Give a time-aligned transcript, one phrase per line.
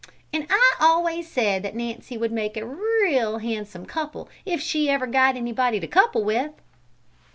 [0.33, 5.05] ("And I always said that Nancy would make a real handsome couple if she ever
[5.05, 6.53] got anybody to couple with!")